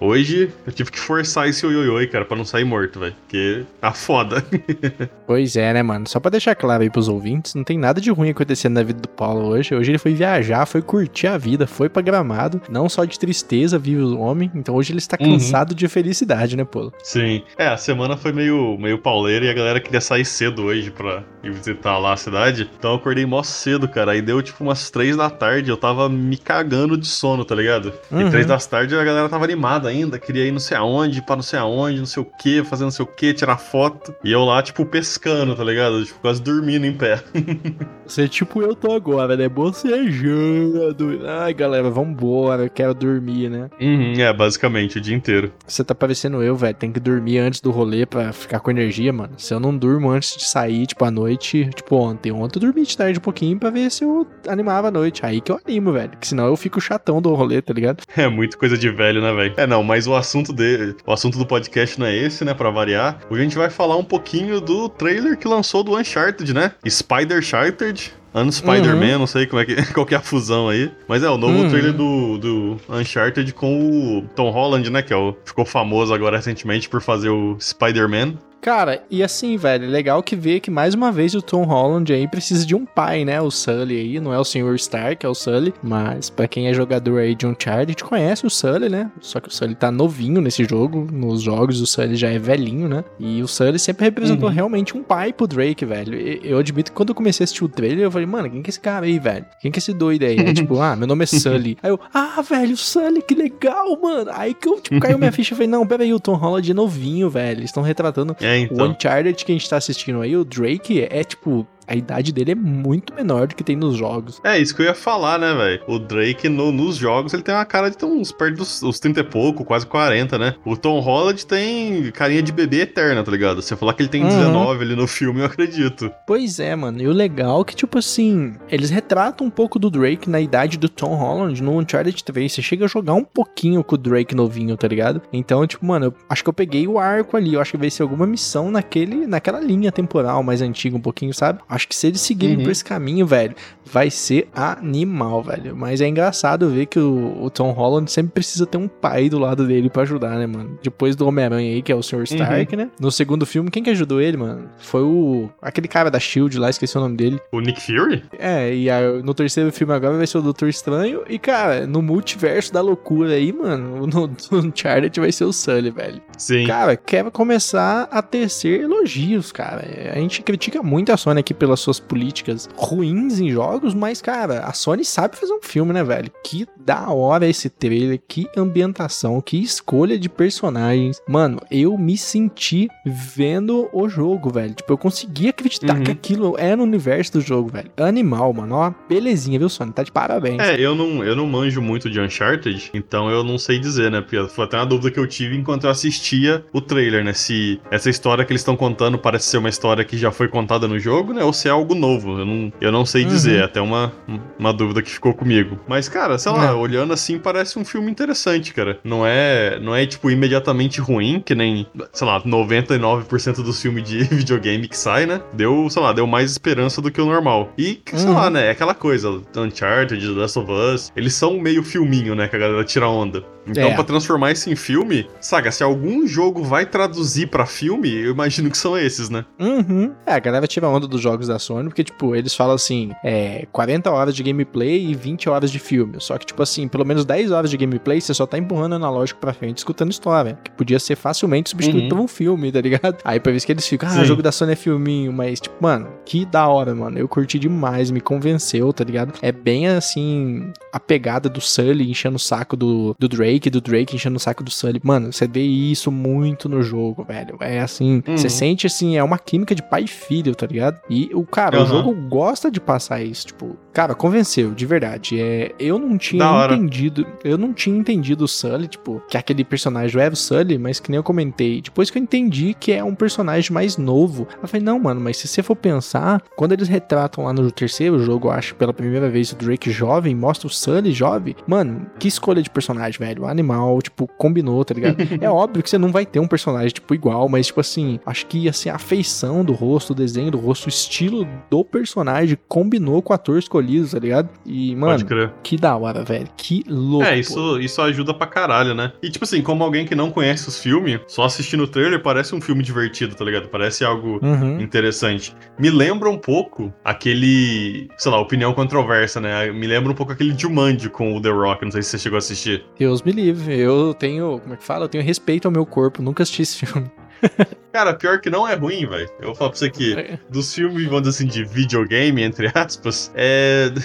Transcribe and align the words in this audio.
Hoje 0.00 0.52
eu 0.64 0.72
tive 0.72 0.92
que 0.92 0.98
forçar 0.98 1.48
esse 1.48 1.66
oi, 1.66 2.06
cara, 2.06 2.24
pra 2.24 2.36
não 2.36 2.44
sair 2.44 2.64
morto, 2.64 3.00
velho. 3.00 3.14
Porque 3.22 3.64
tá 3.80 3.92
foda. 3.92 4.44
pois 5.26 5.56
é, 5.56 5.72
né, 5.72 5.82
mano? 5.82 6.08
Só 6.08 6.20
pra 6.20 6.30
deixar 6.30 6.54
claro 6.54 6.82
aí 6.82 6.90
pros 6.90 7.08
ouvintes, 7.08 7.54
não 7.54 7.64
tem 7.64 7.76
nada 7.76 8.00
de 8.00 8.10
ruim 8.10 8.30
acontecendo 8.30 8.74
na 8.74 8.82
vida 8.82 9.00
do 9.00 9.08
Paulo 9.08 9.48
hoje. 9.48 9.74
Hoje 9.74 9.90
ele 9.90 9.98
foi 9.98 10.14
viajar, 10.14 10.66
foi 10.66 10.82
curtir 10.82 11.26
a 11.26 11.36
vida, 11.36 11.66
foi 11.66 11.88
pra 11.88 12.00
gramado. 12.00 12.60
Não 12.68 12.88
só 12.88 13.04
de 13.04 13.18
tristeza 13.18 13.78
vive 13.78 14.02
o 14.02 14.18
homem. 14.20 14.50
Então 14.54 14.74
hoje 14.76 14.92
ele 14.92 14.98
está 14.98 15.16
uhum. 15.20 15.32
cansado 15.32 15.70
uhum. 15.70 15.76
de 15.76 15.88
felicidade, 15.88 16.56
né, 16.56 16.64
Paulo? 16.64 16.92
Sim. 17.02 17.42
É, 17.56 17.66
a 17.66 17.76
semana 17.76 18.16
foi 18.16 18.32
meio, 18.32 18.78
meio 18.78 18.98
pauleira 18.98 19.46
e 19.46 19.50
a 19.50 19.54
galera 19.54 19.80
queria 19.80 20.00
sair 20.00 20.24
cedo 20.24 20.64
hoje 20.64 20.90
pra 20.90 21.24
ir 21.42 21.50
visitar 21.50 21.98
lá 21.98 22.12
a 22.12 22.16
cidade. 22.16 22.70
Então 22.78 22.92
eu 22.92 22.96
acordei 22.96 23.26
mó 23.26 23.42
cedo, 23.42 23.88
cara. 23.88 24.12
Aí 24.12 24.22
deu 24.22 24.40
tipo 24.42 24.62
umas 24.62 24.90
três 24.90 25.16
da 25.16 25.28
tarde. 25.28 25.70
Eu 25.70 25.76
tava 25.76 26.08
me 26.08 26.36
cagando 26.36 26.96
de 26.96 27.06
sono, 27.06 27.44
tá 27.44 27.54
ligado? 27.54 27.92
Uhum. 28.10 28.28
E 28.28 28.30
três 28.30 28.46
da 28.46 28.58
tarde 28.58 28.94
a 28.94 29.04
galera 29.04 29.28
tava 29.28 29.44
animada 29.44 29.87
ainda, 29.88 30.18
queria 30.18 30.44
ir 30.44 30.52
não 30.52 30.60
sei 30.60 30.76
aonde, 30.76 31.22
para 31.22 31.36
não 31.36 31.42
sei 31.42 31.58
aonde, 31.58 31.98
não 31.98 32.06
sei 32.06 32.22
o 32.22 32.26
que, 32.26 32.64
fazer 32.64 32.84
não 32.84 32.90
sei 32.90 33.04
o 33.04 33.08
que, 33.08 33.34
tirar 33.34 33.58
foto. 33.58 34.14
E 34.24 34.32
eu 34.32 34.44
lá, 34.44 34.62
tipo, 34.62 34.84
pescando, 34.84 35.54
tá 35.54 35.64
ligado? 35.64 36.04
Tipo, 36.04 36.20
quase 36.20 36.42
dormindo 36.42 36.86
em 36.86 36.92
pé. 36.92 37.22
Você, 38.06 38.26
tipo, 38.26 38.62
eu 38.62 38.74
tô 38.74 38.92
agora, 38.92 39.36
né? 39.36 39.48
Bocejando. 39.48 41.20
Ai, 41.26 41.52
galera, 41.52 41.90
vambora, 41.90 42.62
eu 42.64 42.70
quero 42.70 42.94
dormir, 42.94 43.50
né? 43.50 43.68
Uhum, 43.80 44.14
é, 44.14 44.32
basicamente, 44.32 44.98
o 44.98 45.00
dia 45.00 45.14
inteiro. 45.14 45.52
Você 45.66 45.84
tá 45.84 45.94
parecendo 45.94 46.42
eu, 46.42 46.56
velho. 46.56 46.74
Tem 46.74 46.90
que 46.90 47.00
dormir 47.00 47.38
antes 47.38 47.60
do 47.60 47.70
rolê 47.70 48.06
pra 48.06 48.32
ficar 48.32 48.60
com 48.60 48.70
energia, 48.70 49.12
mano. 49.12 49.34
Se 49.36 49.52
eu 49.52 49.60
não 49.60 49.76
durmo 49.76 50.10
antes 50.10 50.36
de 50.36 50.44
sair, 50.44 50.86
tipo, 50.86 51.04
à 51.04 51.10
noite, 51.10 51.68
tipo, 51.74 51.96
ontem. 51.96 52.32
Ontem 52.32 52.58
eu 52.58 52.62
dormi 52.62 52.86
de 52.86 52.96
tarde 52.96 53.18
um 53.18 53.22
pouquinho 53.22 53.58
pra 53.58 53.70
ver 53.70 53.90
se 53.90 54.04
eu 54.04 54.26
animava 54.46 54.88
a 54.88 54.90
noite. 54.90 55.24
Aí 55.24 55.40
que 55.40 55.52
eu 55.52 55.60
animo, 55.64 55.92
velho. 55.92 56.10
Porque 56.10 56.26
senão 56.26 56.46
eu 56.46 56.56
fico 56.56 56.80
chatão 56.80 57.20
do 57.20 57.34
rolê, 57.34 57.60
tá 57.60 57.72
ligado? 57.74 58.02
É 58.16 58.26
muito 58.28 58.56
coisa 58.58 58.76
de 58.76 58.90
velho, 58.90 59.20
né, 59.20 59.32
velho? 59.32 59.54
É, 59.56 59.66
não, 59.66 59.77
mas 59.82 60.06
o 60.06 60.14
assunto 60.14 60.52
dele, 60.52 60.94
o 61.06 61.12
assunto 61.12 61.38
do 61.38 61.46
podcast 61.46 61.98
não 61.98 62.06
é 62.06 62.16
esse, 62.16 62.44
né, 62.44 62.54
para 62.54 62.70
variar. 62.70 63.18
Hoje 63.30 63.40
a 63.40 63.44
gente 63.44 63.58
vai 63.58 63.70
falar 63.70 63.96
um 63.96 64.04
pouquinho 64.04 64.60
do 64.60 64.88
trailer 64.88 65.36
que 65.36 65.48
lançou 65.48 65.82
do 65.82 65.96
Uncharted, 65.96 66.52
né? 66.52 66.72
Spider 66.88 67.42
Sharted, 67.42 68.12
Ano 68.32 68.52
Spider-Man, 68.52 69.14
uhum. 69.14 69.18
não 69.20 69.26
sei 69.26 69.46
como 69.46 69.62
é 69.62 69.64
que, 69.64 69.74
qual 69.92 70.04
que 70.04 70.14
é 70.14 70.18
a 70.18 70.20
fusão 70.20 70.68
aí. 70.68 70.90
Mas 71.08 71.22
é 71.22 71.30
o 71.30 71.38
novo 71.38 71.62
uhum. 71.62 71.68
trailer 71.68 71.92
do, 71.92 72.38
do 72.38 72.76
Uncharted 72.88 73.52
com 73.54 74.18
o 74.18 74.22
Tom 74.34 74.50
Holland, 74.50 74.90
né? 74.90 75.02
Que 75.02 75.12
é 75.12 75.16
o, 75.16 75.34
ficou 75.44 75.64
famoso 75.64 76.12
agora 76.12 76.36
recentemente 76.36 76.88
por 76.88 77.00
fazer 77.00 77.30
o 77.30 77.56
Spider-Man. 77.58 78.34
Cara, 78.60 79.02
e 79.10 79.22
assim, 79.22 79.56
velho, 79.56 79.88
legal 79.88 80.22
que 80.22 80.34
vê 80.34 80.60
que 80.60 80.70
mais 80.70 80.94
uma 80.94 81.12
vez 81.12 81.34
o 81.34 81.40
Tom 81.40 81.62
Holland 81.62 82.12
aí 82.12 82.26
precisa 82.26 82.66
de 82.66 82.74
um 82.74 82.84
pai, 82.84 83.24
né? 83.24 83.40
O 83.40 83.50
Sully 83.50 83.96
aí, 83.96 84.20
não 84.20 84.32
é 84.32 84.38
o 84.38 84.44
Sr. 84.44 84.74
Stark, 84.74 85.24
é 85.24 85.28
o 85.28 85.34
Sully, 85.34 85.72
mas 85.82 86.28
para 86.28 86.48
quem 86.48 86.68
é 86.68 86.74
jogador 86.74 87.20
aí 87.20 87.34
de 87.34 87.46
Uncharted, 87.46 88.02
conhece 88.02 88.46
o 88.46 88.50
Sully, 88.50 88.88
né? 88.88 89.10
Só 89.20 89.40
que 89.40 89.48
o 89.48 89.52
Sully 89.52 89.74
tá 89.74 89.90
novinho 89.90 90.40
nesse 90.40 90.64
jogo, 90.64 91.06
nos 91.10 91.42
jogos 91.42 91.80
o 91.80 91.86
Sully 91.86 92.16
já 92.16 92.30
é 92.30 92.38
velhinho, 92.38 92.88
né? 92.88 93.04
E 93.18 93.42
o 93.42 93.48
Sully 93.48 93.78
sempre 93.78 94.04
representou 94.04 94.48
uhum. 94.48 94.54
realmente 94.54 94.96
um 94.96 95.02
pai 95.02 95.32
pro 95.32 95.46
Drake, 95.46 95.84
velho. 95.84 96.14
Eu 96.42 96.58
admito 96.58 96.90
que 96.90 96.96
quando 96.96 97.10
eu 97.10 97.14
comecei 97.14 97.42
a 97.42 97.46
assistir 97.46 97.64
o 97.64 97.68
trailer, 97.68 98.00
eu 98.00 98.10
falei, 98.10 98.26
mano, 98.26 98.50
quem 98.50 98.60
que 98.60 98.68
é 98.68 98.70
esse 98.70 98.80
cara 98.80 99.06
aí, 99.06 99.18
velho? 99.18 99.46
Quem 99.60 99.70
que 99.70 99.78
é 99.78 99.80
esse 99.80 99.92
doido 99.92 100.24
aí? 100.24 100.38
aí 100.38 100.52
tipo, 100.54 100.80
ah, 100.80 100.96
meu 100.96 101.06
nome 101.06 101.22
é 101.22 101.26
Sully. 101.26 101.78
Aí 101.82 101.90
eu, 101.90 102.00
ah, 102.12 102.42
velho, 102.42 102.76
Sully, 102.76 103.22
que 103.22 103.34
legal, 103.34 103.98
mano. 104.00 104.30
Aí 104.34 104.52
que 104.52 104.68
eu, 104.68 104.80
tipo, 104.80 104.98
caiu 105.00 105.16
minha 105.16 105.32
ficha 105.32 105.54
e 105.54 105.56
falei, 105.56 105.70
não, 105.70 105.86
peraí, 105.86 106.12
o 106.12 106.18
Tom 106.18 106.34
Holland 106.34 106.70
é 106.70 106.74
novinho, 106.74 107.30
velho. 107.30 107.60
Eles 107.60 107.70
estão 107.70 107.82
retratando 107.82 108.34
é, 108.48 108.58
então. 108.60 108.86
o 108.86 108.90
Uncharted 108.90 109.44
que 109.44 109.52
a 109.52 109.54
gente 109.54 109.68
tá 109.68 109.76
assistindo 109.76 110.20
aí, 110.20 110.36
o 110.36 110.44
Drake 110.44 111.06
é 111.10 111.22
tipo 111.22 111.66
a 111.88 111.96
idade 111.96 112.32
dele 112.32 112.52
é 112.52 112.54
muito 112.54 113.14
menor 113.14 113.46
do 113.46 113.54
que 113.54 113.64
tem 113.64 113.74
nos 113.74 113.96
jogos. 113.96 114.40
É, 114.44 114.58
isso 114.58 114.74
que 114.74 114.82
eu 114.82 114.86
ia 114.86 114.94
falar, 114.94 115.38
né, 115.38 115.54
velho? 115.54 115.82
O 115.88 115.98
Drake 115.98 116.48
no, 116.48 116.70
nos 116.70 116.96
jogos, 116.96 117.32
ele 117.32 117.42
tem 117.42 117.54
uma 117.54 117.64
cara 117.64 117.90
de 117.90 117.96
ter 117.96 118.04
uns 118.04 118.30
perto 118.30 118.58
dos, 118.58 118.80
dos 118.80 119.00
30 119.00 119.20
e 119.20 119.24
pouco, 119.24 119.64
quase 119.64 119.86
40, 119.86 120.38
né? 120.38 120.54
O 120.64 120.76
Tom 120.76 121.00
Holland 121.00 121.46
tem 121.46 122.10
carinha 122.12 122.42
de 122.42 122.52
bebê 122.52 122.82
eterna, 122.82 123.24
tá 123.24 123.30
ligado? 123.30 123.62
Você 123.62 123.74
falar 123.74 123.94
que 123.94 124.02
ele 124.02 124.10
tem 124.10 124.22
uhum. 124.22 124.28
19 124.28 124.84
ali 124.84 124.94
no 124.94 125.06
filme, 125.06 125.40
eu 125.40 125.46
acredito. 125.46 126.10
Pois 126.26 126.60
é, 126.60 126.76
mano. 126.76 127.00
E 127.00 127.08
o 127.08 127.12
legal 127.12 127.62
é 127.62 127.64
que, 127.64 127.74
tipo 127.74 127.98
assim, 127.98 128.54
eles 128.68 128.90
retratam 128.90 129.46
um 129.46 129.50
pouco 129.50 129.78
do 129.78 129.90
Drake 129.90 130.28
na 130.28 130.40
idade 130.40 130.76
do 130.76 130.88
Tom 130.88 131.14
Holland 131.14 131.62
no 131.62 131.78
Uncharted 131.78 132.22
3. 132.22 132.52
Você 132.52 132.62
chega 132.62 132.84
a 132.84 132.88
jogar 132.88 133.14
um 133.14 133.24
pouquinho 133.24 133.82
com 133.82 133.94
o 133.94 133.98
Drake 133.98 134.34
novinho, 134.34 134.76
tá 134.76 134.86
ligado? 134.86 135.22
Então, 135.32 135.66
tipo, 135.66 135.84
mano, 135.86 136.06
eu 136.06 136.14
acho 136.28 136.42
que 136.42 136.48
eu 136.48 136.54
peguei 136.54 136.86
o 136.86 136.98
arco 136.98 137.36
ali. 137.36 137.54
Eu 137.54 137.60
acho 137.60 137.72
que 137.72 137.78
vai 137.78 137.90
ser 137.90 138.02
alguma 138.02 138.26
missão 138.26 138.70
naquele, 138.70 139.26
naquela 139.26 139.60
linha 139.60 139.90
temporal 139.90 140.42
mais 140.42 140.60
antiga, 140.60 140.96
um 140.96 141.00
pouquinho, 141.00 141.32
sabe? 141.32 141.60
Acho 141.78 141.86
que 141.86 141.94
se 141.94 142.08
eles 142.08 142.20
seguirem 142.20 142.56
uhum. 142.56 142.64
por 142.64 142.72
esse 142.72 142.84
caminho, 142.84 143.24
velho, 143.24 143.54
vai 143.84 144.10
ser 144.10 144.48
animal, 144.52 145.40
velho. 145.44 145.76
Mas 145.76 146.00
é 146.00 146.08
engraçado 146.08 146.68
ver 146.68 146.86
que 146.86 146.98
o, 146.98 147.44
o, 147.44 147.48
Tom 147.48 147.70
Holland 147.70 148.10
sempre 148.10 148.32
precisa 148.32 148.66
ter 148.66 148.76
um 148.76 148.88
pai 148.88 149.28
do 149.28 149.38
lado 149.38 149.64
dele 149.64 149.88
para 149.88 150.02
ajudar, 150.02 150.36
né, 150.36 150.46
mano? 150.46 150.76
Depois 150.82 151.14
do 151.14 151.24
Homem-Aranha 151.24 151.70
aí, 151.70 151.80
que 151.80 151.92
é 151.92 151.94
o 151.94 152.02
Sr. 152.02 152.24
Stark, 152.24 152.74
uhum. 152.74 152.82
né? 152.82 152.90
No 152.98 153.12
segundo 153.12 153.46
filme, 153.46 153.70
quem 153.70 153.80
que 153.80 153.90
ajudou 153.90 154.20
ele, 154.20 154.36
mano? 154.36 154.68
Foi 154.78 155.02
o. 155.02 155.48
aquele 155.62 155.86
cara 155.86 156.10
da 156.10 156.18
Shield 156.18 156.58
lá, 156.58 156.68
esqueci 156.68 156.98
o 156.98 157.00
nome 157.00 157.16
dele. 157.16 157.40
O 157.52 157.60
Nick 157.60 157.80
Fury? 157.80 158.24
É, 158.36 158.74
e 158.74 158.90
a, 158.90 159.22
no 159.22 159.32
terceiro 159.32 159.70
filme 159.72 159.92
agora 159.92 160.16
vai 160.16 160.26
ser 160.26 160.38
o 160.38 160.42
Doutor 160.42 160.68
Estranho. 160.68 161.22
E, 161.28 161.38
cara, 161.38 161.86
no 161.86 162.02
multiverso 162.02 162.72
da 162.72 162.80
loucura 162.80 163.34
aí, 163.34 163.52
mano, 163.52 164.04
no, 164.04 164.26
no 164.50 164.58
Uncharted 164.66 165.20
vai 165.20 165.30
ser 165.30 165.44
o 165.44 165.52
Sully, 165.52 165.90
velho. 165.90 166.20
Sim. 166.36 166.66
Cara, 166.66 166.96
quer 166.96 167.30
começar 167.30 168.08
a 168.10 168.20
tecer 168.20 168.80
elogios, 168.80 169.52
cara. 169.52 169.86
A 170.12 170.18
gente 170.18 170.42
critica 170.42 170.82
muito 170.82 171.12
a 171.12 171.16
Sony 171.16 171.40
aqui 171.40 171.54
pelas 171.68 171.80
suas 171.80 172.00
políticas 172.00 172.66
ruins 172.74 173.38
em 173.38 173.50
jogos, 173.50 173.92
mas, 173.92 174.22
cara, 174.22 174.60
a 174.60 174.72
Sony 174.72 175.04
sabe 175.04 175.36
fazer 175.36 175.52
um 175.52 175.60
filme, 175.60 175.92
né, 175.92 176.02
velho? 176.02 176.30
Que 176.42 176.66
da 176.78 177.10
hora 177.10 177.46
esse 177.46 177.68
trailer, 177.68 178.18
que 178.26 178.48
ambientação, 178.56 179.38
que 179.42 179.58
escolha 179.58 180.18
de 180.18 180.30
personagens. 180.30 181.20
Mano, 181.28 181.60
eu 181.70 181.98
me 181.98 182.16
senti 182.16 182.88
vendo 183.04 183.90
o 183.92 184.08
jogo, 184.08 184.48
velho. 184.48 184.72
Tipo, 184.72 184.94
eu 184.94 184.96
consegui 184.96 185.48
acreditar 185.48 185.98
uhum. 185.98 186.04
que 186.04 186.10
aquilo 186.10 186.54
era 186.58 186.80
o 186.80 186.84
universo 186.84 187.34
do 187.34 187.42
jogo, 187.42 187.68
velho. 187.68 187.90
Animal, 187.98 188.54
mano. 188.54 188.74
Ó, 188.76 188.94
belezinha, 189.06 189.58
viu, 189.58 189.68
Sony? 189.68 189.92
Tá 189.92 190.02
de 190.02 190.10
parabéns. 190.10 190.60
É, 190.60 190.80
eu 190.80 190.94
não, 190.94 191.22
eu 191.22 191.36
não 191.36 191.46
manjo 191.46 191.82
muito 191.82 192.08
de 192.08 192.18
Uncharted, 192.18 192.90
então 192.94 193.28
eu 193.28 193.44
não 193.44 193.58
sei 193.58 193.78
dizer, 193.78 194.10
né? 194.10 194.22
Porque 194.22 194.42
foi 194.48 194.64
até 194.64 194.78
uma 194.78 194.86
dúvida 194.86 195.10
que 195.10 195.20
eu 195.20 195.26
tive 195.26 195.54
enquanto 195.54 195.84
eu 195.84 195.90
assistia 195.90 196.64
o 196.72 196.80
trailer, 196.80 197.22
né? 197.22 197.34
Se 197.34 197.78
essa 197.90 198.08
história 198.08 198.42
que 198.46 198.52
eles 198.52 198.62
estão 198.62 198.76
contando 198.76 199.18
parece 199.18 199.50
ser 199.50 199.58
uma 199.58 199.68
história 199.68 200.02
que 200.02 200.16
já 200.16 200.32
foi 200.32 200.48
contada 200.48 200.88
no 200.88 200.98
jogo, 200.98 201.34
né? 201.34 201.44
Ou 201.44 201.52
se 201.58 201.68
é 201.68 201.70
algo 201.70 201.94
novo. 201.94 202.38
Eu 202.38 202.46
não, 202.46 202.72
eu 202.80 202.92
não 202.92 203.04
sei 203.04 203.22
uhum. 203.22 203.28
dizer, 203.28 203.62
até 203.62 203.80
uma, 203.80 204.12
uma 204.58 204.72
dúvida 204.72 205.02
que 205.02 205.10
ficou 205.10 205.34
comigo. 205.34 205.78
Mas, 205.86 206.08
cara, 206.08 206.38
sei 206.38 206.52
lá, 206.52 206.66
é. 206.66 206.72
olhando 206.72 207.12
assim, 207.12 207.38
parece 207.38 207.78
um 207.78 207.84
filme 207.84 208.10
interessante, 208.10 208.72
cara. 208.72 208.98
Não 209.04 209.26
é, 209.26 209.78
não 209.80 209.94
é 209.94 210.06
tipo, 210.06 210.30
imediatamente 210.30 211.00
ruim, 211.00 211.42
que 211.44 211.54
nem, 211.54 211.86
sei 212.12 212.26
lá, 212.26 212.40
99% 212.42 213.62
dos 213.62 213.80
filmes 213.80 214.04
de 214.04 214.24
videogame 214.34 214.88
que 214.88 214.96
sai, 214.96 215.26
né? 215.26 215.40
Deu, 215.52 215.88
sei 215.90 216.02
lá, 216.02 216.12
deu 216.12 216.26
mais 216.26 216.50
esperança 216.50 217.00
do 217.00 217.10
que 217.10 217.20
o 217.20 217.26
normal. 217.26 217.72
E, 217.76 218.00
sei 218.12 218.28
uhum. 218.28 218.34
lá, 218.34 218.50
né? 218.50 218.66
É 218.66 218.70
aquela 218.70 218.94
coisa, 218.94 219.40
Uncharted, 219.56 220.20
The 220.20 220.40
Last 220.40 220.58
of 220.58 220.70
Us, 220.70 221.12
eles 221.16 221.34
são 221.34 221.58
meio 221.58 221.82
filminho, 221.82 222.34
né? 222.34 222.48
Que 222.48 222.56
a 222.56 222.58
galera 222.58 222.84
tira 222.84 223.08
onda. 223.08 223.42
Então, 223.70 223.88
é. 223.88 223.94
pra 223.94 224.04
transformar 224.04 224.52
isso 224.52 224.70
em 224.70 224.76
filme, 224.76 225.28
saca, 225.40 225.70
se 225.70 225.82
algum 225.82 226.26
jogo 226.26 226.62
vai 226.62 226.86
traduzir 226.86 227.48
para 227.48 227.66
filme, 227.66 228.10
eu 228.10 228.32
imagino 228.32 228.70
que 228.70 228.78
são 228.78 228.96
esses, 228.96 229.28
né? 229.28 229.44
Uhum. 229.58 230.14
É, 230.26 230.32
a 230.32 230.38
galera 230.38 230.66
tira 230.66 230.88
onda 230.88 231.06
dos 231.06 231.20
jogos 231.20 231.47
da 231.48 231.58
Sony, 231.58 231.88
porque, 231.88 232.04
tipo, 232.04 232.34
eles 232.34 232.54
falam 232.54 232.74
assim, 232.74 233.10
é, 233.24 233.66
40 233.72 234.10
horas 234.10 234.34
de 234.34 234.42
gameplay 234.42 235.06
e 235.06 235.14
20 235.14 235.48
horas 235.48 235.70
de 235.70 235.78
filme. 235.78 236.16
Só 236.18 236.38
que, 236.38 236.46
tipo 236.46 236.62
assim, 236.62 236.88
pelo 236.88 237.04
menos 237.04 237.24
10 237.24 237.50
horas 237.50 237.70
de 237.70 237.76
gameplay, 237.76 238.20
você 238.20 238.32
só 238.32 238.46
tá 238.46 238.58
empurrando 238.58 238.92
o 238.92 238.96
analógico 238.96 239.40
pra 239.40 239.52
frente, 239.52 239.78
escutando 239.78 240.10
história. 240.10 240.58
Que 240.62 240.70
podia 240.72 240.98
ser 240.98 241.16
facilmente 241.16 241.70
substituído 241.70 242.04
uhum. 242.04 242.08
por 242.08 242.20
um 242.20 242.28
filme, 242.28 242.70
tá 242.70 242.80
ligado? 242.80 243.18
Aí 243.24 243.40
pra 243.40 243.52
ver 243.52 243.60
que 243.60 243.72
eles 243.72 243.86
ficam, 243.86 244.08
ah, 244.08 244.20
o 244.20 244.24
jogo 244.24 244.42
da 244.42 244.52
Sony 244.52 244.72
é 244.72 244.76
filminho, 244.76 245.32
mas, 245.32 245.60
tipo, 245.60 245.74
mano, 245.80 246.08
que 246.24 246.44
da 246.44 246.66
hora, 246.68 246.94
mano. 246.94 247.18
Eu 247.18 247.28
curti 247.28 247.58
demais, 247.58 248.10
me 248.10 248.20
convenceu, 248.20 248.92
tá 248.92 249.04
ligado? 249.04 249.32
É 249.42 249.50
bem 249.50 249.88
assim, 249.88 250.72
a 250.92 251.00
pegada 251.00 251.48
do 251.48 251.60
Sully 251.60 252.10
enchendo 252.10 252.36
o 252.36 252.40
saco 252.40 252.76
do, 252.76 253.14
do 253.18 253.28
Drake, 253.28 253.70
do 253.70 253.80
Drake 253.80 254.14
enchendo 254.14 254.36
o 254.36 254.40
saco 254.40 254.62
do 254.62 254.70
Sully. 254.70 255.00
Mano, 255.02 255.32
você 255.32 255.46
vê 255.46 255.62
isso 255.62 256.10
muito 256.10 256.68
no 256.68 256.82
jogo, 256.82 257.24
velho. 257.24 257.56
É 257.60 257.80
assim, 257.80 258.22
uhum. 258.26 258.36
você 258.36 258.48
sente 258.48 258.86
assim, 258.86 259.16
é 259.16 259.22
uma 259.22 259.38
química 259.38 259.74
de 259.74 259.82
pai 259.82 260.04
e 260.04 260.08
filho, 260.08 260.54
tá 260.54 260.66
ligado? 260.66 261.00
E 261.08 261.27
o 261.34 261.44
cara, 261.44 261.78
uhum. 261.78 261.84
o 261.84 261.86
jogo 261.86 262.14
gosta 262.14 262.70
de 262.70 262.80
passar 262.80 263.22
isso, 263.22 263.48
tipo, 263.48 263.76
cara, 263.92 264.14
convenceu, 264.14 264.72
de 264.72 264.84
verdade. 264.84 265.40
É, 265.40 265.74
eu 265.78 265.98
não 265.98 266.18
tinha 266.18 266.66
entendido, 266.66 267.26
eu 267.44 267.56
não 267.56 267.72
tinha 267.72 267.96
entendido 267.96 268.44
o 268.44 268.48
Sully, 268.48 268.88
tipo, 268.88 269.22
que 269.28 269.36
aquele 269.36 269.64
personagem 269.64 270.20
é 270.20 270.28
o 270.28 270.36
Sully, 270.36 270.78
mas 270.78 271.00
que 271.00 271.10
nem 271.10 271.16
eu 271.16 271.22
comentei. 271.22 271.80
Depois 271.80 272.10
que 272.10 272.18
eu 272.18 272.22
entendi 272.22 272.74
que 272.74 272.92
é 272.92 273.02
um 273.04 273.14
personagem 273.14 273.72
mais 273.72 273.96
novo, 273.96 274.46
eu 274.60 274.68
falei, 274.68 274.84
não, 274.84 274.98
mano, 274.98 275.20
mas 275.20 275.36
se 275.36 275.48
você 275.48 275.62
for 275.62 275.76
pensar, 275.76 276.42
quando 276.56 276.72
eles 276.72 276.88
retratam 276.88 277.44
lá 277.44 277.52
no 277.52 277.70
terceiro 277.70 278.18
jogo, 278.18 278.48
eu 278.48 278.52
acho, 278.52 278.74
pela 278.74 278.92
primeira 278.92 279.28
vez 279.28 279.52
o 279.52 279.56
Drake 279.56 279.90
jovem, 279.90 280.34
mostra 280.34 280.66
o 280.66 280.70
Sully 280.70 281.12
jovem, 281.12 281.54
mano, 281.66 282.06
que 282.18 282.28
escolha 282.28 282.62
de 282.62 282.70
personagem, 282.70 283.18
velho. 283.18 283.42
O 283.44 283.46
animal, 283.46 284.00
tipo, 284.02 284.26
combinou, 284.26 284.84
tá 284.84 284.94
ligado? 284.94 285.16
é 285.40 285.48
óbvio 285.48 285.82
que 285.82 285.90
você 285.90 285.98
não 285.98 286.10
vai 286.10 286.26
ter 286.26 286.40
um 286.40 286.48
personagem, 286.48 286.90
tipo, 286.90 287.14
igual, 287.14 287.48
mas, 287.48 287.66
tipo 287.66 287.80
assim, 287.80 288.18
acho 288.26 288.46
que 288.46 288.72
ser 288.72 288.90
a 288.90 288.98
feição 288.98 289.64
do 289.64 289.72
rosto, 289.72 290.10
o 290.10 290.14
desenho 290.14 290.50
do 290.50 290.58
rosto, 290.58 290.86
o 290.86 290.88
estilo 290.88 291.28
estilo 291.28 291.48
do 291.70 291.84
personagem 291.84 292.58
combinou 292.68 293.20
com 293.20 293.32
o 293.32 293.34
ator 293.34 293.58
escolhido, 293.58 293.87
tá 294.12 294.18
ligado? 294.18 294.48
E, 294.64 294.94
mano, 294.94 295.24
que 295.62 295.76
da 295.76 295.96
hora, 295.96 296.24
velho. 296.24 296.48
Que 296.56 296.84
louco. 296.88 297.26
É, 297.26 297.38
isso, 297.38 297.78
isso 297.80 298.00
ajuda 298.02 298.34
pra 298.34 298.46
caralho, 298.46 298.94
né? 298.94 299.12
E, 299.22 299.30
tipo 299.30 299.44
assim, 299.44 299.62
como 299.62 299.84
alguém 299.84 300.04
que 300.04 300.14
não 300.14 300.30
conhece 300.30 300.68
os 300.68 300.78
filmes, 300.78 301.20
só 301.26 301.44
assistindo 301.44 301.84
o 301.84 301.88
trailer 301.88 302.22
parece 302.22 302.54
um 302.54 302.60
filme 302.60 302.82
divertido, 302.82 303.34
tá 303.34 303.44
ligado? 303.44 303.68
Parece 303.68 304.04
algo 304.04 304.38
uhum. 304.42 304.80
interessante. 304.80 305.54
Me 305.78 305.90
lembra 305.90 306.28
um 306.28 306.38
pouco 306.38 306.92
aquele, 307.04 308.08
sei 308.16 308.30
lá, 308.30 308.40
opinião 308.40 308.72
controversa, 308.72 309.40
né? 309.40 309.70
Me 309.70 309.86
lembra 309.86 310.12
um 310.12 310.14
pouco 310.14 310.32
aquele 310.32 310.58
Jumanji 310.58 311.08
com 311.08 311.36
o 311.36 311.40
The 311.40 311.50
Rock. 311.50 311.84
Não 311.84 311.92
sei 311.92 312.02
se 312.02 312.10
você 312.10 312.18
chegou 312.18 312.36
a 312.36 312.38
assistir. 312.38 312.84
Deus 312.98 313.22
me 313.22 313.32
livre. 313.32 313.78
Eu 313.78 314.14
tenho, 314.14 314.58
como 314.60 314.74
é 314.74 314.76
que 314.76 314.84
fala? 314.84 315.04
Eu 315.04 315.08
tenho 315.08 315.24
respeito 315.24 315.66
ao 315.66 315.72
meu 315.72 315.86
corpo. 315.86 316.22
Nunca 316.22 316.42
assisti 316.42 316.62
esse 316.62 316.86
filme. 316.86 317.10
Cara, 317.92 318.14
pior 318.14 318.40
que 318.40 318.50
não 318.50 318.68
é 318.68 318.74
ruim, 318.74 319.06
velho. 319.06 319.28
Eu 319.40 319.46
vou 319.46 319.54
falar 319.54 319.70
pra 319.70 319.78
você 319.78 319.90
que 319.90 320.14
é. 320.14 320.38
dos 320.48 320.74
filmes, 320.74 321.04
vamos 321.06 321.22
dizer 321.22 321.30
assim, 321.30 321.46
de 321.46 321.64
videogame, 321.64 322.42
entre 322.42 322.70
aspas, 322.74 323.32
é. 323.34 323.90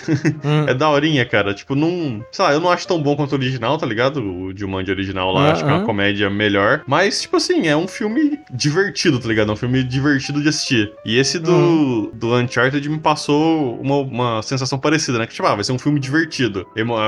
Hum. 0.43 0.65
é 0.67 0.73
daorinha, 0.73 1.25
cara. 1.25 1.53
Tipo, 1.53 1.75
não. 1.75 2.23
Sei 2.31 2.43
lá, 2.43 2.53
eu 2.53 2.59
não 2.59 2.69
acho 2.69 2.87
tão 2.87 3.01
bom 3.01 3.15
quanto 3.15 3.33
o 3.33 3.35
original, 3.35 3.77
tá 3.77 3.85
ligado? 3.85 4.21
O 4.21 4.57
Jumanji 4.57 4.91
original 4.91 5.31
lá, 5.31 5.41
uh 5.41 5.43
-huh. 5.43 5.51
acho 5.51 5.63
que 5.63 5.69
é 5.69 5.73
uma 5.73 5.85
comédia 5.85 6.29
melhor. 6.29 6.83
Mas, 6.87 7.21
tipo 7.21 7.37
assim, 7.37 7.67
é 7.67 7.75
um 7.75 7.87
filme 7.87 8.39
divertido, 8.51 9.19
tá 9.19 9.27
ligado? 9.27 9.49
É 9.49 9.53
um 9.53 9.57
filme 9.57 9.83
divertido 9.83 10.41
de 10.41 10.49
assistir. 10.49 10.91
E 11.05 11.17
esse 11.17 11.39
do, 11.39 11.51
-huh. 11.51 12.11
do 12.13 12.35
Uncharted 12.35 12.87
me 12.89 12.99
passou 12.99 13.79
uma, 13.79 13.97
uma 13.97 14.41
sensação 14.41 14.79
parecida, 14.79 15.19
né? 15.19 15.27
Que, 15.27 15.33
tipo, 15.33 15.47
ah, 15.47 15.55
vai 15.55 15.63
ser 15.63 15.71
um 15.71 15.79
filme 15.79 15.99
divertido. 15.99 16.65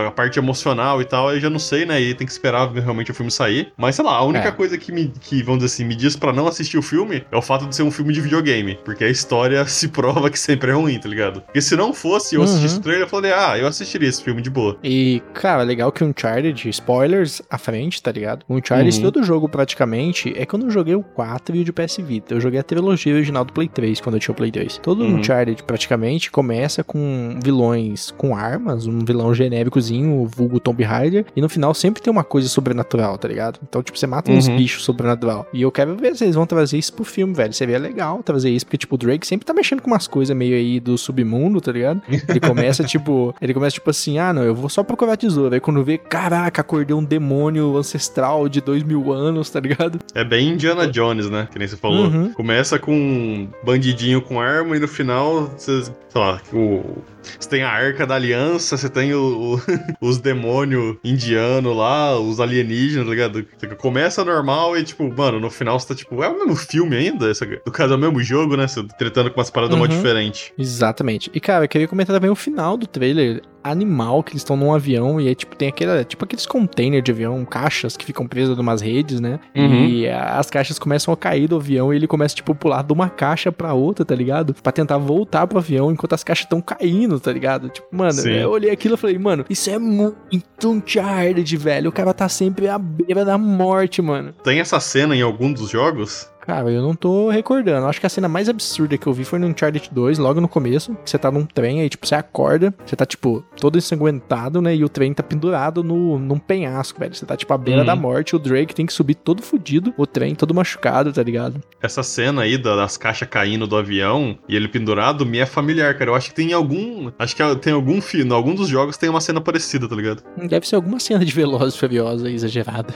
A 0.07 0.11
parte 0.11 0.39
emocional 0.39 1.01
e 1.01 1.05
tal, 1.05 1.33
eu 1.33 1.39
já 1.39 1.49
não 1.49 1.59
sei, 1.59 1.85
né? 1.85 1.99
E 2.01 2.13
tem 2.13 2.27
que 2.27 2.33
esperar 2.33 2.71
realmente 2.71 3.11
o 3.11 3.13
filme 3.13 3.31
sair. 3.31 3.71
Mas, 3.77 3.95
sei 3.95 4.05
lá, 4.05 4.15
a 4.15 4.23
única 4.23 4.49
é. 4.49 4.51
coisa 4.51 4.77
que, 4.77 4.91
me, 4.91 5.11
que, 5.21 5.41
vamos 5.41 5.63
dizer 5.63 5.73
assim, 5.73 5.85
me 5.85 5.95
diz 5.95 6.14
para 6.15 6.33
não 6.33 6.47
assistir 6.47 6.77
o 6.77 6.81
filme 6.81 7.23
é 7.31 7.37
o 7.37 7.41
fato 7.41 7.67
de 7.67 7.75
ser 7.75 7.83
um 7.83 7.91
filme 7.91 8.13
de 8.13 8.21
videogame. 8.21 8.77
Porque 8.83 9.03
a 9.03 9.09
história 9.09 9.65
se 9.67 9.87
prova 9.87 10.29
que 10.29 10.39
sempre 10.39 10.71
é 10.71 10.73
ruim, 10.73 10.99
tá 10.99 11.09
ligado? 11.09 11.41
Porque 11.41 11.61
se 11.61 11.75
não 11.75 11.93
fosse, 11.93 12.35
eu 12.35 12.41
uhum. 12.41 12.45
assistisse 12.45 12.77
o 12.77 12.81
trailer 12.81 13.07
e 13.07 13.09
falei, 13.09 13.31
ah, 13.33 13.57
eu 13.57 13.67
assistiria 13.67 14.09
esse 14.09 14.23
filme 14.23 14.41
de 14.41 14.49
boa. 14.49 14.77
E, 14.83 15.21
cara, 15.33 15.63
legal 15.63 15.91
que 15.91 16.03
o 16.03 16.07
Uncharted, 16.07 16.69
spoilers 16.69 17.41
à 17.49 17.57
frente, 17.57 18.01
tá 18.01 18.11
ligado? 18.11 18.45
O 18.47 18.55
Uncharted, 18.55 18.97
uhum. 18.97 19.03
todo 19.03 19.23
jogo 19.23 19.49
praticamente, 19.49 20.33
é 20.35 20.45
que 20.45 20.53
eu 20.53 20.59
não 20.59 20.69
joguei 20.69 20.95
o 20.95 21.03
4 21.03 21.55
e 21.55 21.61
o 21.61 21.63
de 21.63 21.71
PS 21.71 21.97
Vita. 21.99 22.33
Eu 22.33 22.41
joguei 22.41 22.59
a 22.59 22.63
trilogia 22.63 23.13
original 23.13 23.45
do 23.45 23.53
Play 23.53 23.67
3, 23.67 24.01
quando 24.01 24.15
eu 24.15 24.19
tinha 24.19 24.33
o 24.33 24.35
Play 24.35 24.51
2. 24.51 24.79
Todo 24.79 25.03
uhum. 25.03 25.15
Uncharted 25.15 25.63
praticamente 25.63 26.31
começa 26.31 26.83
com 26.83 27.39
vilões 27.43 28.11
com 28.11 28.35
armas, 28.35 28.87
um 28.87 28.99
vilão 28.99 29.33
genéricozinho, 29.33 30.21
o 30.21 30.27
vulgo 30.27 30.59
Tomb 30.59 30.83
Raider, 30.83 31.25
e 31.35 31.41
no 31.41 31.49
final 31.49 31.73
sempre 31.73 32.01
tem 32.01 32.11
uma 32.11 32.23
coisa 32.23 32.47
sobrenatural, 32.49 33.17
tá 33.17 33.27
ligado? 33.27 33.59
Então, 33.67 33.81
tipo, 33.81 33.97
você 33.97 34.07
mata 34.07 34.31
uns 34.31 34.47
uhum. 34.47 34.57
bichos 34.57 34.83
sobrenatural. 34.83 35.47
E 35.53 35.61
eu 35.61 35.71
quero 35.71 35.95
ver 35.95 36.04
se 36.13 36.23
eles 36.23 36.35
vão 36.35 36.45
trazer 36.45 36.77
isso 36.77 36.93
pro 36.93 37.03
filme, 37.03 37.33
velho. 37.33 37.53
Seria 37.53 37.79
legal 37.79 38.21
trazer 38.21 38.49
isso, 38.49 38.65
porque, 38.65 38.77
tipo, 38.77 38.95
o 38.95 38.97
Drake 38.97 39.25
sempre 39.25 39.45
tá 39.45 39.53
mexendo 39.53 39.81
com 39.81 39.89
umas 39.89 40.07
coisas 40.07 40.35
meio 40.35 40.55
aí 40.55 40.79
do 40.79 40.97
submundo, 40.97 41.61
tá 41.61 41.71
ligado? 41.71 42.01
Ele 42.27 42.39
começa, 42.39 42.83
tipo, 42.85 43.33
ele 43.41 43.53
começa, 43.53 43.75
tipo 43.75 43.89
assim, 43.89 44.17
ah, 44.17 44.33
não, 44.33 44.43
eu 44.43 44.53
vou 44.53 44.69
só 44.69 44.83
procurar 44.83 45.17
tesouro. 45.17 45.53
Aí 45.53 45.59
quando 45.59 45.83
vê, 45.83 45.97
caraca, 45.97 46.61
acordei 46.61 46.95
um 46.95 47.03
demônio 47.03 47.75
ancestral 47.77 48.49
de 48.49 48.61
dois 48.61 48.83
mil 48.83 49.11
anos, 49.11 49.49
tá 49.49 49.59
ligado? 49.59 49.99
É 50.13 50.23
bem 50.23 50.49
Indiana 50.49 50.87
Jones, 50.87 51.29
né? 51.29 51.47
Que 51.51 51.57
nem 51.57 51.67
você 51.67 51.77
falou. 51.77 52.07
Uhum. 52.07 52.33
Começa 52.33 52.77
com 52.77 52.93
um 52.93 53.47
bandidinho 53.63 54.21
com 54.21 54.39
arma 54.39 54.75
e 54.75 54.79
no 54.79 54.87
final, 54.87 55.51
você, 55.57 55.83
sei 55.83 55.93
lá, 56.21 56.41
o 56.53 57.03
você 57.39 57.49
tem 57.49 57.63
a 57.63 57.69
Arca 57.69 58.05
da 58.05 58.15
Aliança, 58.15 58.77
você 58.77 58.89
tem 58.89 59.13
o, 59.13 59.55
o, 59.55 59.61
os 60.07 60.17
demônios 60.17 60.97
indianos 61.03 61.75
lá, 61.75 62.17
os 62.19 62.39
alienígenas, 62.39 63.05
tá 63.05 63.11
ligado? 63.11 63.47
Começa 63.77 64.23
normal 64.23 64.77
e, 64.77 64.83
tipo, 64.83 65.11
mano, 65.13 65.39
no 65.39 65.49
final 65.49 65.79
você 65.79 65.87
tá, 65.87 65.94
tipo, 65.95 66.23
é 66.23 66.29
o 66.29 66.37
mesmo 66.37 66.55
filme 66.55 66.95
ainda? 66.95 67.29
Essa, 67.29 67.45
no 67.45 67.71
caso, 67.71 67.93
é 67.93 67.97
o 67.97 67.99
mesmo 67.99 68.21
jogo, 68.21 68.55
né? 68.55 68.67
Você 68.67 68.83
tretando 68.97 69.31
com 69.31 69.39
umas 69.39 69.49
paradas 69.49 69.77
uhum. 69.77 69.87
diferentes. 69.87 70.51
Exatamente. 70.57 71.31
E, 71.33 71.39
cara, 71.39 71.65
eu 71.65 71.69
queria 71.69 71.87
comentar 71.87 72.15
também 72.15 72.29
o 72.29 72.35
final 72.35 72.77
do 72.77 72.87
trailer 72.87 73.41
animal 73.65 74.21
que 74.21 74.33
eles 74.33 74.41
estão 74.41 74.55
num 74.55 74.73
avião 74.73 75.19
e 75.19 75.27
aí, 75.27 75.33
tipo, 75.33 75.55
tem 75.55 75.69
aquele, 75.69 76.03
tipo 76.05 76.23
aqueles 76.23 76.45
containers 76.45 77.03
de 77.03 77.11
avião, 77.11 77.43
caixas 77.43 77.97
que 77.97 78.05
ficam 78.05 78.27
presas 78.27 78.55
numas 78.55 78.79
redes, 78.79 79.19
né? 79.19 79.39
Uhum. 79.55 79.85
E 79.85 80.07
as 80.07 80.49
caixas 80.51 80.77
começam 80.77 81.11
a 81.11 81.17
cair 81.17 81.47
do 81.47 81.55
avião 81.55 81.91
e 81.91 81.95
ele 81.95 82.05
começa, 82.05 82.35
tipo, 82.35 82.53
pular 82.53 82.83
de 82.83 82.93
uma 82.93 83.09
caixa 83.09 83.51
pra 83.51 83.73
outra, 83.73 84.05
tá 84.05 84.13
ligado? 84.13 84.53
Pra 84.53 84.71
tentar 84.71 84.97
voltar 84.99 85.47
pro 85.47 85.57
avião 85.57 85.91
enquanto 85.91 86.13
as 86.13 86.23
caixas 86.23 86.45
estão 86.45 86.61
caindo, 86.61 87.19
tá 87.19 87.31
ligado? 87.31 87.69
Tipo, 87.69 87.87
mano, 87.91 88.13
Sim. 88.13 88.33
eu 88.33 88.51
olhei 88.51 88.69
aquilo 88.69 88.93
e 88.93 88.97
falei, 88.97 89.17
mano, 89.17 89.43
isso 89.49 89.69
é 89.69 89.79
muito 89.79 90.15
Uncharted, 90.63 91.57
velho. 91.57 91.89
O 91.89 91.93
cara 91.93 92.13
tá 92.13 92.29
sempre 92.29 92.67
à 92.67 92.77
beira 92.77 93.25
da 93.25 93.37
morte, 93.37 94.01
mano. 94.01 94.33
Tem 94.43 94.59
essa 94.59 94.79
cena 94.79 95.15
em 95.15 95.21
algum 95.21 95.51
dos 95.51 95.69
jogos? 95.69 95.84
jogos? 95.85 96.31
Cara, 96.45 96.71
eu 96.71 96.81
não 96.81 96.95
tô 96.95 97.29
recordando. 97.29 97.87
Acho 97.87 97.99
que 97.99 98.05
a 98.05 98.09
cena 98.09 98.27
mais 98.27 98.47
absurda 98.47 98.97
que 98.97 99.07
eu 99.07 99.13
vi 99.13 99.23
foi 99.23 99.39
no 99.39 99.47
Uncharted 99.47 99.89
2, 99.91 100.17
logo 100.17 100.39
no 100.39 100.47
começo. 100.47 100.95
Que 101.03 101.09
você 101.09 101.17
tá 101.17 101.31
num 101.31 101.45
trem, 101.45 101.81
aí, 101.81 101.89
tipo, 101.89 102.05
você 102.05 102.15
acorda, 102.15 102.73
você 102.85 102.95
tá, 102.95 103.05
tipo, 103.05 103.43
todo 103.59 103.77
ensanguentado, 103.77 104.61
né? 104.61 104.75
E 104.75 104.83
o 104.83 104.89
trem 104.89 105.13
tá 105.13 105.23
pendurado 105.23 105.83
no, 105.83 106.19
num 106.19 106.37
penhasco, 106.37 106.99
velho. 106.99 107.15
Você 107.15 107.25
tá, 107.25 107.35
tipo, 107.35 107.51
à 107.53 107.57
beira 107.57 107.81
uhum. 107.81 107.85
da 107.85 107.95
morte. 107.95 108.35
O 108.35 108.39
Drake 108.39 108.75
tem 108.75 108.85
que 108.85 108.93
subir 108.93 109.15
todo 109.15 109.41
fudido, 109.41 109.93
o 109.97 110.05
trem 110.05 110.35
todo 110.35 110.53
machucado, 110.53 111.11
tá 111.11 111.23
ligado? 111.23 111.61
Essa 111.81 112.03
cena 112.03 112.43
aí 112.43 112.57
das 112.57 112.97
caixas 112.97 113.27
caindo 113.27 113.65
do 113.65 113.75
avião 113.75 114.37
e 114.47 114.55
ele 114.55 114.67
pendurado 114.67 115.25
me 115.25 115.39
é 115.39 115.45
familiar, 115.45 115.97
cara. 115.97 116.11
Eu 116.11 116.15
acho 116.15 116.29
que 116.29 116.35
tem 116.35 116.53
algum. 116.53 117.11
Acho 117.17 117.35
que 117.35 117.55
tem 117.57 117.73
algum 117.73 118.01
filme, 118.01 118.31
algum 118.31 118.53
dos 118.53 118.67
jogos 118.67 118.97
tem 118.97 119.09
uma 119.09 119.21
cena 119.21 119.41
parecida, 119.41 119.87
tá 119.87 119.95
ligado? 119.95 120.23
Deve 120.47 120.67
ser 120.67 120.75
alguma 120.75 120.99
cena 120.99 121.23
de 121.25 121.33
Velozes 121.33 121.75
Furiosa 121.75 122.29
exagerada. 122.29 122.93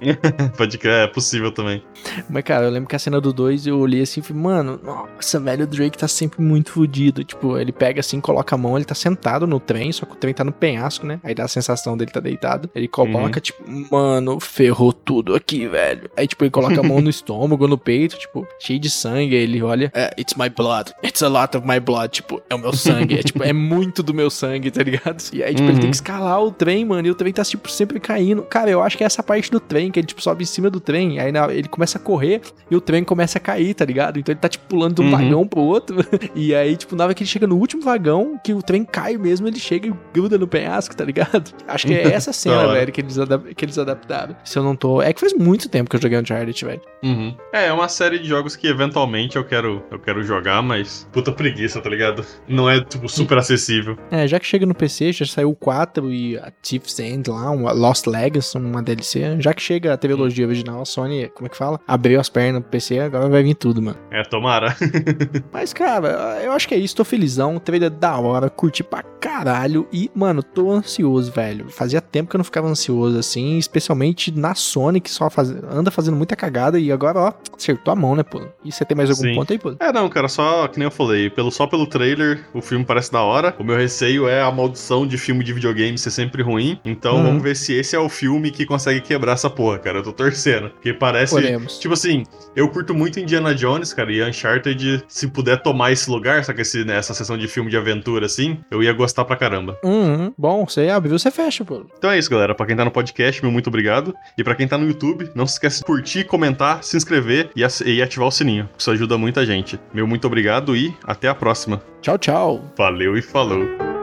Pode 0.56 0.78
crer, 0.78 1.04
é 1.04 1.06
possível 1.06 1.52
também. 1.52 1.82
Mas, 2.28 2.42
cara, 2.44 2.66
eu 2.66 2.70
lembro 2.70 2.85
lembro 2.86 2.88
que 2.88 2.96
a 2.96 2.98
cena 2.98 3.20
do 3.20 3.32
2 3.32 3.66
eu 3.66 3.78
olhei 3.78 4.02
assim 4.02 4.20
e 4.20 4.22
falei, 4.22 4.42
mano, 4.42 4.80
nossa, 4.82 5.40
velho, 5.40 5.64
o 5.64 5.66
Drake 5.66 5.98
tá 5.98 6.08
sempre 6.08 6.40
muito 6.40 6.70
fodido. 6.70 7.24
Tipo, 7.24 7.58
ele 7.58 7.72
pega 7.72 8.00
assim, 8.00 8.20
coloca 8.20 8.54
a 8.54 8.58
mão, 8.58 8.76
ele 8.76 8.84
tá 8.84 8.94
sentado 8.94 9.46
no 9.46 9.58
trem, 9.58 9.92
só 9.92 10.06
que 10.06 10.12
o 10.12 10.16
trem 10.16 10.32
tá 10.32 10.44
no 10.44 10.52
penhasco, 10.52 11.06
né? 11.06 11.20
Aí 11.22 11.34
dá 11.34 11.44
a 11.44 11.48
sensação 11.48 11.96
dele 11.96 12.10
tá 12.10 12.20
deitado. 12.20 12.70
Ele 12.74 12.88
coloca, 12.88 13.38
uhum. 13.38 13.42
tipo, 13.42 13.64
mano, 13.90 14.40
ferrou 14.40 14.92
tudo 14.92 15.34
aqui, 15.34 15.66
velho. 15.66 16.08
Aí, 16.16 16.26
tipo, 16.26 16.44
ele 16.44 16.50
coloca 16.50 16.80
a 16.80 16.82
mão 16.82 17.00
no 17.00 17.10
estômago, 17.10 17.66
no 17.66 17.76
peito, 17.76 18.18
tipo, 18.18 18.46
cheio 18.58 18.78
de 18.78 18.88
sangue. 18.88 19.36
Aí 19.36 19.42
ele 19.42 19.62
olha, 19.62 19.90
é, 19.94 20.14
it's 20.18 20.34
my 20.34 20.48
blood. 20.48 20.92
It's 21.04 21.22
a 21.22 21.28
lot 21.28 21.56
of 21.56 21.66
my 21.66 21.80
blood. 21.80 22.10
Tipo, 22.10 22.40
é 22.48 22.54
o 22.54 22.58
meu 22.58 22.72
sangue. 22.72 23.18
é, 23.18 23.22
tipo, 23.22 23.42
é 23.42 23.52
muito 23.54 24.02
do 24.02 24.14
meu 24.14 24.30
sangue, 24.30 24.70
tá 24.70 24.82
ligado? 24.82 25.22
E 25.32 25.42
aí, 25.42 25.54
tipo, 25.54 25.64
uhum. 25.64 25.70
ele 25.70 25.80
tem 25.80 25.80
que 25.80 25.86
uhum. 25.86 25.90
escalar 25.90 26.42
o 26.42 26.52
trem, 26.52 26.84
mano. 26.84 27.06
E 27.06 27.10
o 27.10 27.14
trem 27.14 27.32
tá, 27.32 27.44
tipo, 27.44 27.70
sempre 27.70 27.98
caindo. 27.98 28.42
Cara, 28.42 28.70
eu 28.70 28.82
acho 28.82 28.96
que 28.96 29.02
é 29.02 29.06
essa 29.06 29.22
parte 29.22 29.50
do 29.50 29.58
trem, 29.58 29.90
que 29.90 29.98
ele, 29.98 30.06
tipo, 30.06 30.22
sobe 30.22 30.44
em 30.44 30.46
cima 30.46 30.70
do 30.70 30.80
trem. 30.80 31.18
Aí 31.18 31.32
na, 31.32 31.52
ele 31.52 31.68
começa 31.68 31.98
a 31.98 32.00
correr 32.00 32.40
e 32.70 32.75
o 32.76 32.80
trem 32.80 33.04
começa 33.04 33.38
a 33.38 33.40
cair, 33.40 33.74
tá 33.74 33.84
ligado? 33.84 34.18
Então 34.18 34.32
ele 34.32 34.40
tá, 34.40 34.48
tipo, 34.48 34.66
pulando 34.66 34.96
de 34.96 35.02
um 35.02 35.04
uhum. 35.04 35.10
vagão 35.10 35.46
pro 35.46 35.60
outro. 35.60 35.96
E 36.34 36.54
aí, 36.54 36.76
tipo, 36.76 36.94
na 36.94 37.04
hora 37.04 37.14
que 37.14 37.22
ele 37.22 37.30
chega 37.30 37.46
no 37.46 37.56
último 37.56 37.82
vagão, 37.82 38.38
que 38.42 38.52
o 38.52 38.62
trem 38.62 38.84
cai 38.84 39.16
mesmo, 39.16 39.46
ele 39.48 39.58
chega 39.58 39.88
e 39.88 39.94
gruda 40.12 40.36
no 40.36 40.46
penhasco, 40.46 40.94
tá 40.94 41.04
ligado? 41.04 41.54
Acho 41.66 41.86
que 41.86 41.94
é 41.94 42.12
essa 42.12 42.32
cena, 42.34 42.68
velho, 42.68 42.92
que 42.92 43.00
eles, 43.00 43.16
que 43.56 43.64
eles 43.64 43.78
adaptaram. 43.78 44.36
Se 44.44 44.58
eu 44.58 44.62
não 44.62 44.76
tô. 44.76 45.00
É 45.00 45.12
que 45.12 45.20
faz 45.20 45.32
muito 45.32 45.68
tempo 45.68 45.88
que 45.88 45.96
eu 45.96 46.00
joguei 46.00 46.18
Uncharted, 46.18 46.64
velho. 46.64 46.80
Uhum. 47.02 47.34
É, 47.52 47.66
é 47.66 47.72
uma 47.72 47.88
série 47.88 48.18
de 48.18 48.28
jogos 48.28 48.56
que 48.56 48.66
eventualmente 48.66 49.36
eu 49.36 49.44
quero, 49.44 49.82
eu 49.90 49.98
quero 49.98 50.22
jogar, 50.22 50.62
mas 50.62 51.08
puta 51.12 51.32
preguiça, 51.32 51.80
tá 51.80 51.88
ligado? 51.88 52.24
Não 52.46 52.68
é, 52.68 52.80
tipo, 52.82 53.08
super 53.08 53.38
acessível. 53.38 53.96
É, 54.10 54.26
já 54.26 54.38
que 54.38 54.46
chega 54.46 54.66
no 54.66 54.74
PC, 54.74 55.12
já 55.12 55.26
saiu 55.26 55.50
o 55.50 55.56
4 55.56 56.12
e 56.12 56.36
a 56.38 56.50
Thief's 56.62 56.98
End 56.98 57.30
lá, 57.30 57.50
uma 57.50 57.72
Lost 57.72 58.06
Legacy, 58.06 58.58
uma 58.58 58.82
DLC. 58.82 59.40
Já 59.40 59.54
que 59.54 59.62
chega 59.62 59.92
a 59.92 59.96
trilogia 59.96 60.46
original, 60.46 60.80
a 60.80 60.84
Sony, 60.84 61.30
como 61.34 61.46
é 61.46 61.50
que 61.50 61.56
fala? 61.56 61.80
Abriu 61.86 62.20
as 62.20 62.28
pernas 62.28 62.62
PC, 62.66 62.98
agora 62.98 63.28
vai 63.28 63.42
vir 63.42 63.54
tudo, 63.54 63.80
mano. 63.82 63.98
É, 64.10 64.22
tomara. 64.22 64.76
Mas, 65.52 65.72
cara, 65.72 66.40
eu 66.42 66.52
acho 66.52 66.68
que 66.68 66.74
é 66.74 66.78
isso. 66.78 66.96
Tô 66.96 67.04
felizão. 67.04 67.58
Trailer 67.58 67.90
da 67.90 68.18
hora. 68.18 68.50
Curti 68.50 68.82
pra 68.82 69.02
caralho. 69.02 69.86
E, 69.92 70.10
mano, 70.14 70.42
tô 70.42 70.70
ansioso, 70.70 71.32
velho. 71.32 71.68
Fazia 71.68 72.00
tempo 72.00 72.30
que 72.30 72.36
eu 72.36 72.38
não 72.38 72.44
ficava 72.44 72.68
ansioso 72.68 73.18
assim. 73.18 73.58
Especialmente 73.58 74.36
na 74.36 74.54
Sony, 74.54 75.00
que 75.00 75.10
só 75.10 75.28
faz... 75.28 75.50
anda 75.50 75.90
fazendo 75.90 76.16
muita 76.16 76.36
cagada. 76.36 76.78
E 76.78 76.90
agora, 76.92 77.18
ó, 77.18 77.32
acertou 77.56 77.92
a 77.92 77.96
mão, 77.96 78.14
né, 78.14 78.22
pô? 78.22 78.42
E 78.64 78.72
você 78.72 78.84
tem 78.84 78.96
mais 78.96 79.10
algum 79.10 79.22
Sim. 79.22 79.34
ponto 79.34 79.52
aí, 79.52 79.58
pô? 79.58 79.76
É, 79.80 79.92
não, 79.92 80.08
cara. 80.08 80.28
Só 80.28 80.68
que 80.68 80.78
nem 80.78 80.86
eu 80.86 80.90
falei. 80.90 81.30
Pelo, 81.30 81.50
só 81.50 81.66
pelo 81.66 81.86
trailer, 81.86 82.44
o 82.54 82.60
filme 82.60 82.84
parece 82.84 83.12
da 83.12 83.22
hora. 83.22 83.54
O 83.58 83.64
meu 83.64 83.76
receio 83.76 84.28
é 84.28 84.42
a 84.42 84.50
maldição 84.50 85.06
de 85.06 85.18
filme 85.18 85.44
de 85.44 85.52
videogame 85.52 85.96
ser 85.98 86.10
sempre 86.10 86.42
ruim. 86.42 86.78
Então, 86.84 87.16
uhum. 87.16 87.22
vamos 87.24 87.42
ver 87.42 87.56
se 87.56 87.72
esse 87.72 87.94
é 87.94 87.98
o 87.98 88.08
filme 88.08 88.50
que 88.50 88.64
consegue 88.66 89.00
quebrar 89.00 89.32
essa 89.32 89.50
porra, 89.50 89.78
cara. 89.78 89.98
Eu 89.98 90.02
tô 90.02 90.12
torcendo. 90.12 90.70
Porque 90.70 90.92
parece. 90.92 91.34
Podemos. 91.34 91.78
Tipo 91.78 91.94
assim, 91.94 92.24
eu 92.56 92.68
curto 92.68 92.94
muito 92.94 93.20
Indiana 93.20 93.54
Jones, 93.54 93.92
cara, 93.92 94.10
e 94.10 94.22
Uncharted, 94.22 95.04
se 95.06 95.28
puder 95.28 95.62
tomar 95.62 95.92
esse 95.92 96.10
lugar, 96.10 96.44
que 96.44 96.62
esse, 96.62 96.84
né, 96.84 96.96
essa 96.96 97.12
sessão 97.12 97.36
de 97.36 97.46
filme 97.46 97.70
de 97.70 97.76
aventura, 97.76 98.24
assim, 98.26 98.58
eu 98.70 98.82
ia 98.82 98.92
gostar 98.92 99.26
pra 99.26 99.36
caramba. 99.36 99.78
Uhum. 99.84 100.32
Bom, 100.38 100.64
você 100.66 100.88
abriu, 100.88 101.18
você 101.18 101.30
fecha, 101.30 101.64
pô. 101.64 101.84
Então 101.98 102.10
é 102.10 102.18
isso, 102.18 102.30
galera. 102.30 102.54
Pra 102.54 102.64
quem 102.64 102.74
tá 102.74 102.84
no 102.84 102.90
podcast, 102.90 103.42
meu 103.42 103.52
muito 103.52 103.68
obrigado. 103.68 104.14
E 104.38 104.42
pra 104.42 104.54
quem 104.54 104.66
tá 104.66 104.78
no 104.78 104.86
YouTube, 104.86 105.30
não 105.34 105.46
se 105.46 105.54
esqueça 105.54 105.80
de 105.80 105.84
curtir, 105.84 106.24
comentar, 106.24 106.82
se 106.82 106.96
inscrever 106.96 107.50
e, 107.54 107.60
e 107.84 108.02
ativar 108.02 108.28
o 108.28 108.32
sininho. 108.32 108.68
Isso 108.78 108.90
ajuda 108.90 109.18
muita 109.18 109.44
gente. 109.44 109.78
Meu 109.92 110.06
muito 110.06 110.26
obrigado 110.26 110.74
e 110.74 110.94
até 111.04 111.28
a 111.28 111.34
próxima. 111.34 111.82
Tchau, 112.00 112.16
tchau. 112.16 112.64
Valeu 112.76 113.16
e 113.18 113.22
falou. 113.22 113.95